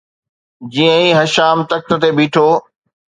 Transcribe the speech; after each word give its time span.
جيئن 0.75 0.93
ئي 1.03 1.09
هشام 1.19 1.57
تخت 1.69 1.89
تي 2.01 2.09
ويٺو 2.17 2.47